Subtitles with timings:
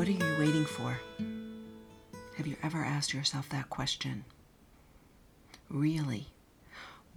[0.00, 0.98] What are you waiting for?
[2.38, 4.24] Have you ever asked yourself that question?
[5.68, 6.28] Really,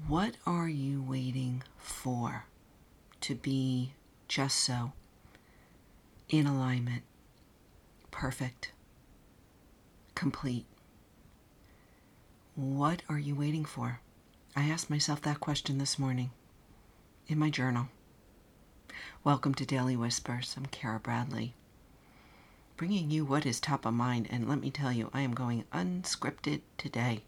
[0.05, 2.43] what are you waiting for
[3.21, 3.93] to be
[4.27, 4.91] just so,
[6.27, 7.04] in alignment,
[8.11, 8.73] perfect,
[10.13, 10.65] complete?
[12.54, 14.02] What are you waiting for?
[14.57, 16.31] I asked myself that question this morning
[17.29, 17.88] in my journal.
[19.23, 20.54] Welcome to Daily Whispers.
[20.57, 21.54] I'm Kara Bradley,
[22.77, 24.27] bringing you what is top of mind.
[24.29, 27.23] And let me tell you, I am going unscripted today.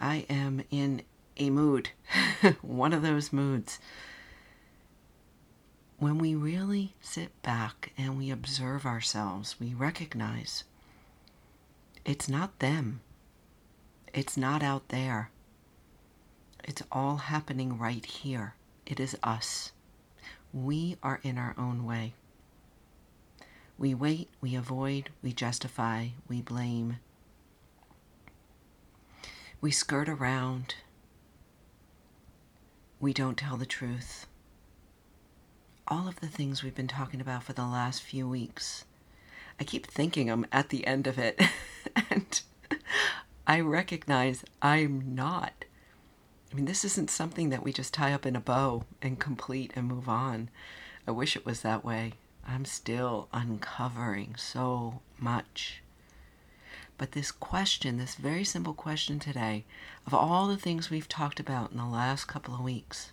[0.00, 1.02] I am in
[1.36, 1.90] a mood,
[2.62, 3.78] one of those moods.
[5.98, 10.64] When we really sit back and we observe ourselves, we recognize
[12.04, 13.00] it's not them,
[14.14, 15.30] it's not out there,
[16.62, 18.54] it's all happening right here.
[18.86, 19.72] It is us.
[20.52, 22.14] We are in our own way.
[23.78, 26.98] We wait, we avoid, we justify, we blame,
[29.60, 30.76] we skirt around.
[33.00, 34.26] We don't tell the truth.
[35.86, 38.84] All of the things we've been talking about for the last few weeks.
[39.58, 41.40] I keep thinking I'm at the end of it,
[42.10, 42.40] and
[43.46, 45.64] I recognize I'm not.
[46.52, 49.72] I mean, this isn't something that we just tie up in a bow and complete
[49.74, 50.50] and move on.
[51.06, 52.12] I wish it was that way.
[52.50, 55.82] I'm still uncovering so much.
[56.96, 59.66] But this question, this very simple question today,
[60.06, 63.12] of all the things we've talked about in the last couple of weeks,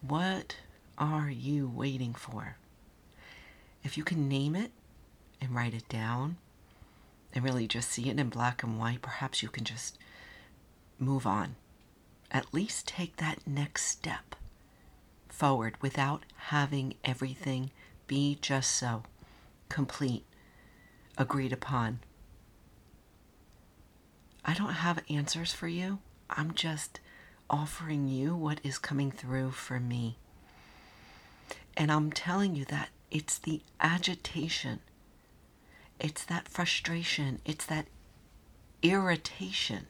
[0.00, 0.56] what
[0.98, 2.56] are you waiting for?
[3.84, 4.72] If you can name it
[5.40, 6.36] and write it down
[7.32, 9.96] and really just see it in black and white, perhaps you can just
[10.98, 11.54] move on.
[12.32, 14.34] At least take that next step
[15.28, 17.70] forward without having everything
[18.12, 19.04] be just so
[19.70, 20.26] complete,
[21.16, 22.00] agreed upon,
[24.44, 26.00] I don't have answers for you.
[26.28, 27.00] I'm just
[27.48, 30.18] offering you what is coming through for me.
[31.74, 34.80] And I'm telling you that it's the agitation,
[35.98, 37.86] it's that frustration, it's that
[38.82, 39.86] irritation.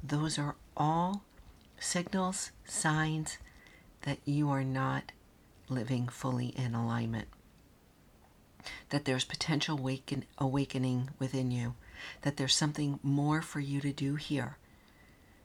[0.00, 1.24] Those are all
[1.80, 3.38] signals, signs
[4.02, 5.10] that you are not
[5.68, 7.28] living fully in alignment.
[8.90, 11.74] That there's potential awaken, awakening within you
[12.22, 14.56] that there's something more for you to do here,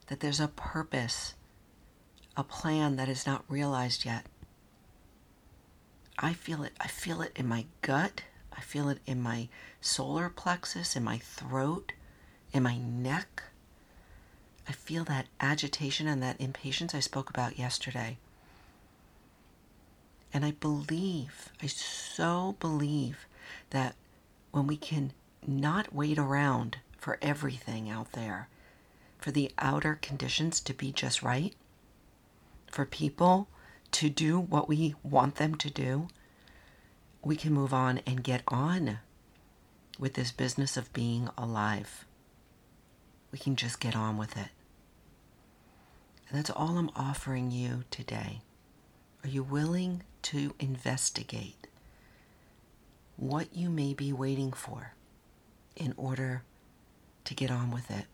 [0.08, 1.34] that there's a purpose,
[2.36, 4.26] a plan that is not realized yet.
[6.20, 6.74] I feel it.
[6.80, 8.24] I feel it in my gut.
[8.56, 9.48] I feel it in my
[9.80, 11.94] solar plexus, in my throat,
[12.54, 13.44] in my neck.
[14.68, 18.18] I feel that agitation and that impatience I spoke about yesterday.
[20.34, 23.28] And I believe, I so believe
[23.72, 23.96] that
[24.52, 25.14] when we can
[25.46, 28.48] not wait around for everything out there,
[29.18, 31.54] for the outer conditions to be just right,
[32.68, 33.48] for people
[33.92, 36.08] to do what we want them to do,
[37.24, 39.00] we can move on and get on
[40.00, 42.06] with this business of being alive.
[43.32, 44.48] We can just get on with it.
[46.30, 48.42] And that's all I'm offering you today.
[49.24, 51.68] Are you willing to investigate
[53.18, 54.94] what you may be waiting for?
[55.76, 56.44] in order
[57.26, 58.06] to get on with it.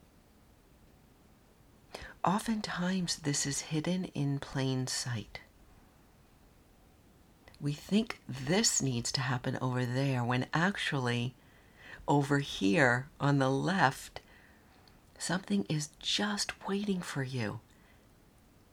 [2.24, 5.40] Oftentimes, this is hidden in plain sight.
[7.60, 11.34] We think this needs to happen over there when actually,
[12.08, 14.22] over here on the left,
[15.18, 17.60] something is just waiting for you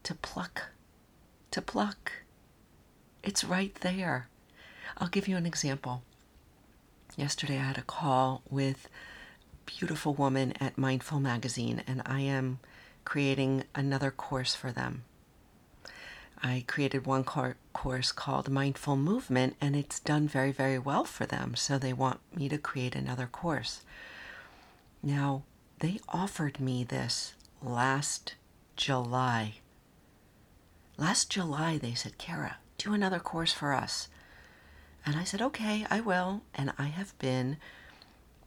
[0.03, 0.71] to pluck,
[1.51, 2.13] to pluck.
[3.25, 4.29] It's right there.
[4.99, 6.03] I'll give you an example.
[7.17, 8.87] Yesterday, I had a call with
[9.65, 12.59] beautiful woman at Mindful Magazine, and I am
[13.07, 15.05] creating another course for them.
[16.43, 21.25] I created one cor- course called Mindful Movement, and it's done very, very well for
[21.25, 21.55] them.
[21.55, 23.81] So they want me to create another course.
[25.03, 25.45] Now,
[25.79, 27.33] they offered me this
[27.63, 28.35] last
[28.77, 29.55] July.
[30.99, 34.09] Last July, they said, Kara, do another course for us.
[35.07, 36.43] And I said, okay, I will.
[36.55, 37.57] And I have been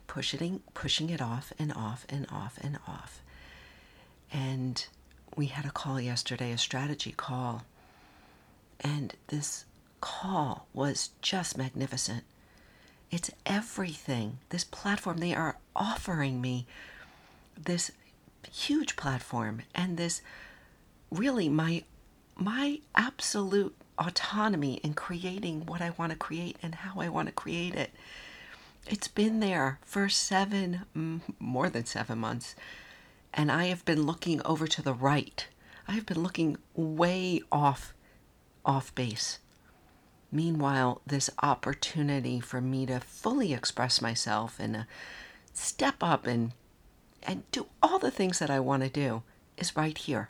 [0.06, 3.22] pushing, pushing it off and off and off and off.
[4.32, 4.86] And
[5.36, 7.64] we had a call yesterday, a strategy call.
[8.80, 9.66] And this
[10.02, 12.24] call was just magnificent.
[13.10, 14.40] It's everything.
[14.50, 16.68] This platform, they are offering me
[17.58, 17.92] this
[18.52, 20.22] huge platform and this
[21.12, 21.84] really my
[22.38, 27.34] my absolute autonomy in creating what I want to create and how I want to
[27.34, 27.92] create it.
[28.88, 32.56] It's been there for seven, more than seven months.
[33.34, 35.48] And I have been looking over to the right.
[35.88, 37.94] I have been looking way off,
[38.66, 39.40] off base.
[40.32, 44.84] Meanwhile, this opportunity for me to fully express myself and uh,
[45.54, 46.52] step up and
[47.24, 49.24] and do all the things that I want to do
[49.58, 50.30] is right here.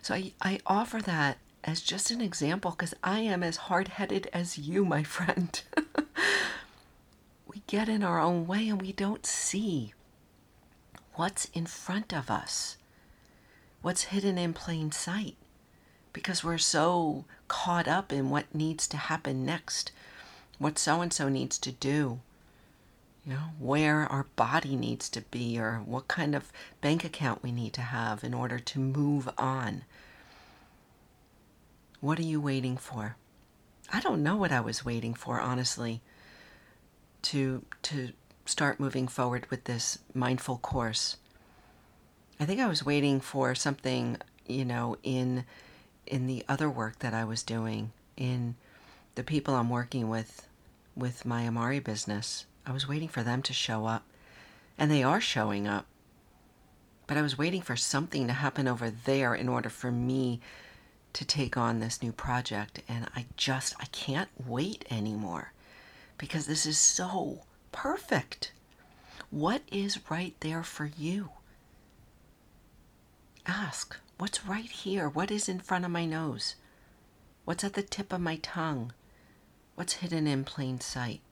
[0.00, 4.28] So I, I offer that as just an example because I am as hard headed
[4.32, 5.60] as you, my friend.
[7.46, 9.92] we get in our own way and we don't see
[11.14, 12.76] what's in front of us,
[13.82, 15.36] what's hidden in plain sight,
[16.12, 19.92] because we're so caught up in what needs to happen next,
[20.58, 22.20] what so and so needs to do,
[23.24, 27.50] you know, where our body needs to be, or what kind of bank account we
[27.50, 29.84] need to have in order to move on.
[32.00, 33.16] What are you waiting for?
[33.92, 36.02] I don't know what I was waiting for, honestly,
[37.22, 38.12] to to
[38.44, 41.16] start moving forward with this mindful course.
[42.38, 45.44] I think I was waiting for something, you know, in
[46.06, 48.56] in the other work that I was doing, in
[49.14, 50.48] the people I'm working with
[50.94, 52.46] with my Amari business.
[52.66, 54.04] I was waiting for them to show up,
[54.76, 55.86] and they are showing up.
[57.06, 60.40] But I was waiting for something to happen over there in order for me
[61.16, 65.54] to take on this new project, and I just I can't wait anymore
[66.18, 67.40] because this is so
[67.72, 68.52] perfect.
[69.30, 71.30] What is right there for you?
[73.46, 75.08] Ask, what's right here?
[75.08, 76.56] What is in front of my nose?
[77.46, 78.92] What's at the tip of my tongue?
[79.74, 81.22] What's hidden in plain sight?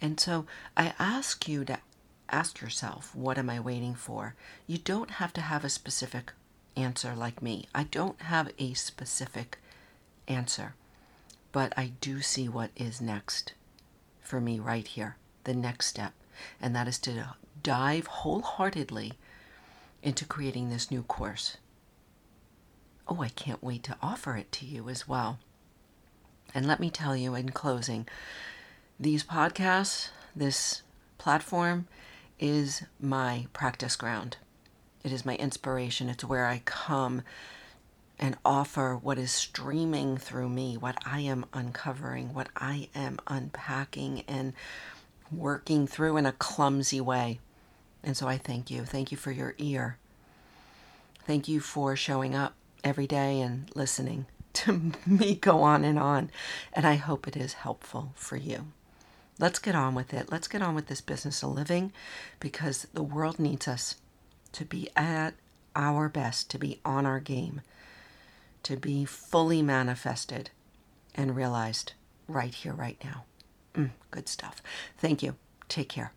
[0.00, 0.46] And so
[0.76, 1.80] I ask you to
[2.30, 4.36] ask yourself, what am I waiting for?
[4.68, 6.32] You don't have to have a specific
[6.76, 7.66] answer like me.
[7.74, 9.58] I don't have a specific
[10.28, 10.74] answer,
[11.52, 13.54] but I do see what is next
[14.20, 16.12] for me right here, the next step,
[16.60, 19.14] and that is to dive wholeheartedly
[20.02, 21.56] into creating this new course.
[23.08, 25.38] Oh, I can't wait to offer it to you as well.
[26.54, 28.06] And let me tell you in closing
[28.98, 30.82] these podcasts, this
[31.18, 31.86] platform
[32.38, 34.36] is my practice ground.
[35.02, 36.08] It is my inspiration.
[36.08, 37.22] It's where I come
[38.18, 44.24] and offer what is streaming through me, what I am uncovering, what I am unpacking
[44.28, 44.52] and
[45.32, 47.40] working through in a clumsy way.
[48.04, 48.84] And so I thank you.
[48.84, 49.96] Thank you for your ear.
[51.26, 52.54] Thank you for showing up
[52.84, 56.30] every day and listening to me go on and on.
[56.74, 58.66] And I hope it is helpful for you.
[59.38, 60.30] Let's get on with it.
[60.30, 61.92] Let's get on with this business of living
[62.38, 63.96] because the world needs us
[64.52, 65.34] to be at
[65.76, 67.60] our best, to be on our game,
[68.62, 70.50] to be fully manifested
[71.14, 71.92] and realized
[72.28, 73.24] right here, right now.
[73.74, 74.62] Mm, good stuff.
[74.98, 75.36] Thank you.
[75.68, 76.12] Take care.